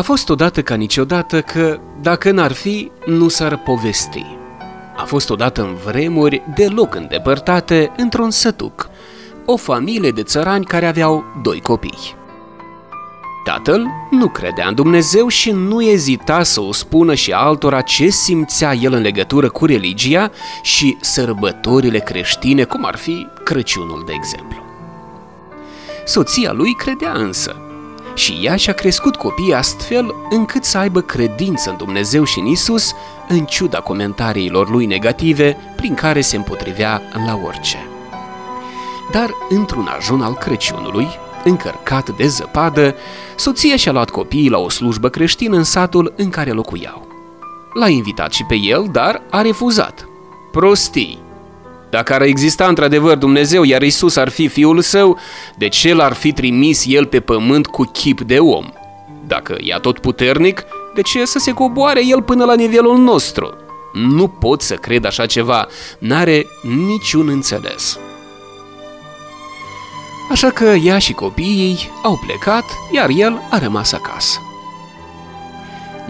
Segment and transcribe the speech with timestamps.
[0.00, 4.26] A fost odată ca niciodată că, dacă n-ar fi, nu s-ar povesti.
[4.96, 8.88] A fost odată în vremuri deloc îndepărtate, într-un sătuc,
[9.44, 12.14] o familie de țărani care aveau doi copii.
[13.44, 18.74] Tatăl nu credea în Dumnezeu și nu ezita să o spună și altora ce simțea
[18.74, 20.30] el în legătură cu religia
[20.62, 24.62] și sărbătorile creștine, cum ar fi Crăciunul, de exemplu.
[26.04, 27.69] Soția lui credea însă
[28.20, 32.92] și ea și-a crescut copiii astfel încât să aibă credință în Dumnezeu și în Isus,
[33.28, 37.86] în ciuda comentariilor lui negative prin care se împotrivea la orice.
[39.10, 41.08] Dar într-un ajun al Crăciunului,
[41.44, 42.94] încărcat de zăpadă,
[43.36, 47.06] soția și-a luat copiii la o slujbă creștină în satul în care locuiau.
[47.72, 50.08] L-a invitat și pe el, dar a refuzat.
[50.50, 51.29] Prostii!
[51.90, 55.18] Dacă ar exista într-adevăr Dumnezeu, iar Isus ar fi fiul său,
[55.56, 58.70] de ce l-ar fi trimis el pe pământ cu chip de om?
[59.26, 60.62] Dacă e tot puternic,
[60.94, 63.54] de ce să se coboare el până la nivelul nostru?
[63.92, 65.66] Nu pot să cred așa ceva,
[65.98, 67.98] n-are niciun înțeles.
[70.30, 74.38] Așa că ea și copiii au plecat, iar el a rămas acasă.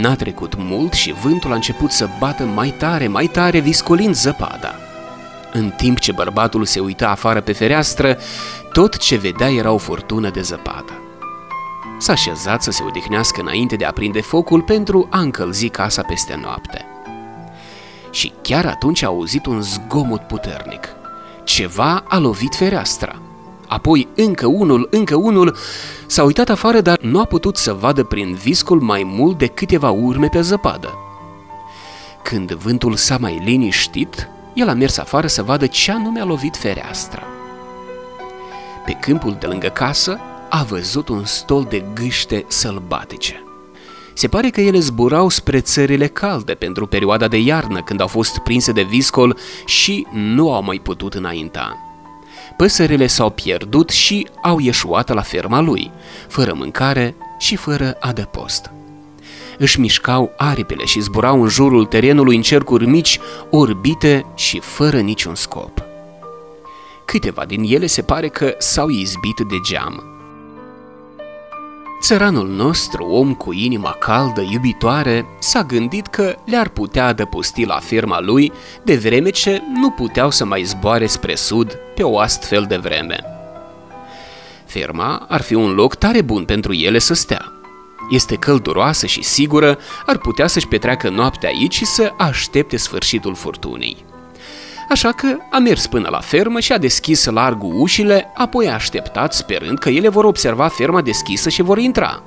[0.00, 4.81] N-a trecut mult și vântul a început să bată mai tare, mai tare, viscolind zăpada.
[5.52, 8.18] În timp ce bărbatul se uita afară pe fereastră,
[8.72, 10.92] tot ce vedea era o furtună de zăpadă.
[11.98, 16.38] S-a așezat să se odihnească înainte de a prinde focul pentru a încălzi casa peste
[16.42, 16.86] noapte.
[18.10, 20.88] Și chiar atunci a auzit un zgomot puternic.
[21.44, 23.16] Ceva a lovit fereastra–
[23.72, 25.56] apoi încă unul, încă unul,
[26.06, 29.90] s-a uitat afară, dar nu a putut să vadă prin viscul mai mult de câteva
[29.90, 30.94] urme pe zăpadă.
[32.22, 36.56] Când vântul s-a mai liniștit, el a mers afară să vadă ce anume a lovit
[36.56, 37.22] fereastra.
[38.84, 43.44] Pe câmpul de lângă casă a văzut un stol de gâște sălbatice.
[44.14, 48.38] Se pare că ele zburau spre țările calde pentru perioada de iarnă, când au fost
[48.38, 51.92] prinse de viscol și nu au mai putut înainta
[52.56, 55.90] păsările s-au pierdut și au ieșuat la ferma lui,
[56.28, 58.70] fără mâncare și fără adăpost.
[59.58, 63.18] Își mișcau aripile și zburau în jurul terenului în cercuri mici,
[63.50, 65.82] orbite și fără niciun scop.
[67.04, 70.12] Câteva din ele se pare că s-au izbit de geam,
[72.02, 78.20] Țăranul nostru, om cu inima caldă, iubitoare, s-a gândit că le-ar putea adăposti la firma
[78.20, 78.52] lui,
[78.84, 83.24] de vreme ce nu puteau să mai zboare spre sud pe o astfel de vreme.
[84.64, 87.51] Ferma ar fi un loc tare bun pentru ele să stea.
[88.10, 94.04] Este călduroasă și sigură, ar putea să-și petreacă noaptea aici și să aștepte sfârșitul furtunii.
[94.88, 99.34] Așa că a mers până la fermă și a deschis largul ușile, apoi a așteptat
[99.34, 102.22] sperând că ele vor observa ferma deschisă și vor intra.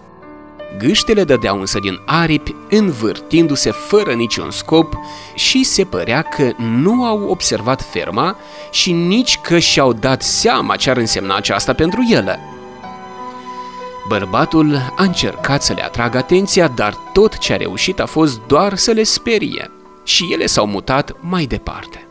[0.78, 4.94] Gâștele dădeau însă din aripi, învârtindu-se fără niciun scop
[5.36, 8.38] și se părea că nu au observat ferma
[8.72, 12.40] și nici că și-au dat seama ce ar însemna aceasta pentru ele.
[14.08, 18.76] Bărbatul a încercat să le atragă atenția, dar tot ce a reușit a fost doar
[18.76, 19.72] să le sperie
[20.04, 22.08] și ele s-au mutat mai departe.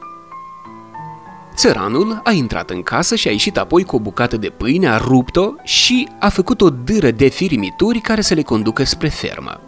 [1.55, 4.97] Țăranul a intrat în casă și a ieșit apoi cu o bucată de pâine, a
[4.97, 9.61] rupt-o și a făcut o dâră de firimituri care să le conducă spre fermă.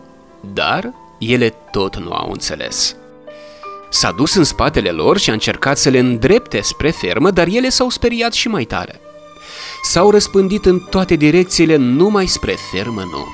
[0.52, 2.96] Dar ele tot nu au înțeles.
[3.90, 7.68] S-a dus în spatele lor și a încercat să le îndrepte spre fermă, dar ele
[7.68, 9.00] s-au speriat și mai tare.
[9.86, 13.26] S-au răspândit în toate direcțiile numai spre fermă nu.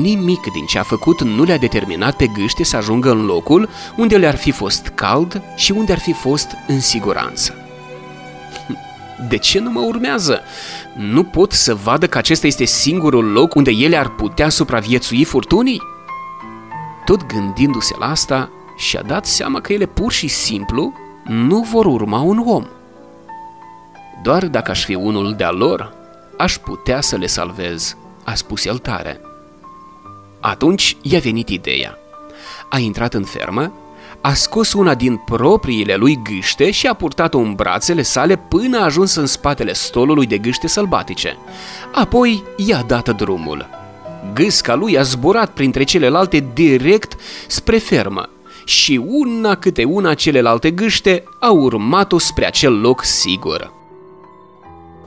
[0.00, 4.16] Nimic din ce a făcut nu le-a determinat pe gâște să ajungă în locul unde
[4.16, 7.54] le-ar fi fost cald și unde ar fi fost în siguranță.
[9.28, 10.40] De ce nu mă urmează?
[10.96, 15.82] Nu pot să vadă că acesta este singurul loc unde ele ar putea supraviețui furtunii?
[17.04, 20.92] Tot gândindu-se la asta, și-a dat seama că ele pur și simplu
[21.24, 22.64] nu vor urma un om.
[24.24, 25.92] Doar dacă aș fi unul de-a lor,
[26.36, 29.20] aș putea să le salvez, a spus el tare.
[30.40, 31.98] Atunci i-a venit ideea.
[32.68, 33.72] A intrat în fermă,
[34.20, 38.84] a scos una din propriile lui gâște și a purtat-o în brațele sale până a
[38.84, 41.36] ajuns în spatele stolului de gâște sălbatice.
[41.92, 43.68] Apoi i-a dat drumul.
[44.34, 47.16] Gâsca lui a zburat printre celelalte direct
[47.46, 48.28] spre fermă
[48.64, 53.82] și una câte una celelalte gâște au urmat-o spre acel loc sigur.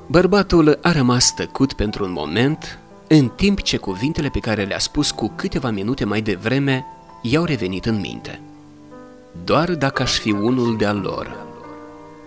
[0.10, 5.12] Bărbatul a rămas tăcut pentru un moment, în timp ce cuvintele pe care le-a spus
[5.12, 6.86] cu câteva minute mai devreme
[7.22, 8.42] i-au revenit în minte.
[9.44, 11.46] Doar dacă aș fi unul de-al lor,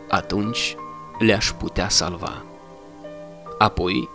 [0.08, 0.76] atunci
[1.18, 2.44] le-aș putea salva.
[3.58, 4.08] Apoi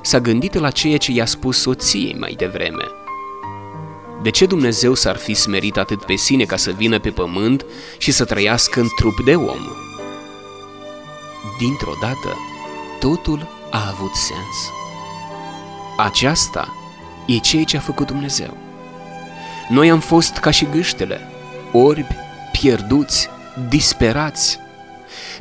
[0.00, 2.84] s-a gândit la ceea ce i-a spus soției mai devreme,
[4.22, 7.66] De ce Dumnezeu s-ar fi smerit atât pe sine ca să vină pe pământ
[7.98, 9.66] și să trăiască în trup de om?
[11.58, 12.36] Dintr-o dată,
[12.98, 14.72] totul a avut sens.
[15.96, 16.74] Aceasta
[17.26, 18.56] e ceea ce a făcut Dumnezeu.
[19.68, 21.20] Noi am fost ca și gâștele,
[21.72, 22.16] orbi,
[22.52, 23.28] pierduți,
[23.68, 24.58] disperați.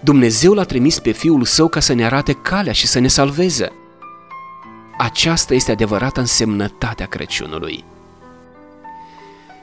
[0.01, 3.71] Dumnezeu l-a trimis pe Fiul Său ca să ne arate calea și să ne salveze.
[4.98, 7.83] Aceasta este adevărata însemnătatea Crăciunului.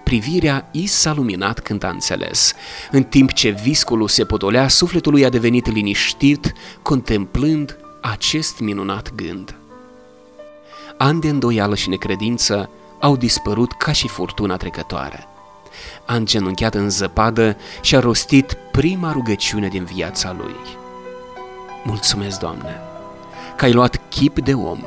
[0.05, 2.55] Privirea i s-a luminat când a înțeles.
[2.91, 6.53] În timp ce viscolul se potolea, sufletul lui a devenit liniștit,
[6.83, 7.79] contemplând
[8.11, 9.55] acest minunat gând.
[10.99, 12.71] Ani de îndoială și necredință
[13.01, 15.29] au dispărut ca și furtuna trecătoare.
[16.07, 20.57] A îngenunchiat în zăpadă și a rostit prima rugăciune din viața lui.
[21.85, 22.81] Mulțumesc, Doamne,
[23.57, 24.85] că ai luat chip de om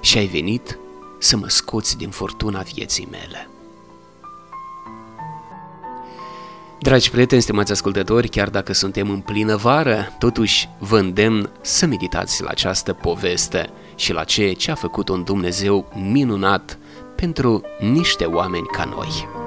[0.00, 0.78] și ai venit
[1.18, 3.48] să mă scoți din furtuna vieții mele.
[6.82, 12.42] Dragi prieteni, stimați ascultători, chiar dacă suntem în plină vară, totuși vă îndemn să meditați
[12.42, 16.78] la această poveste și la ceea ce a făcut un Dumnezeu minunat
[17.16, 19.41] pentru niște oameni ca noi.